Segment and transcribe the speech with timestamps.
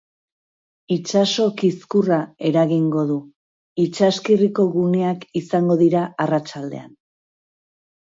[0.93, 2.17] Itsaso kizkurra
[2.49, 3.17] eragingo du,
[3.83, 6.89] itsaskirriko guneak izango dira arratsaldean.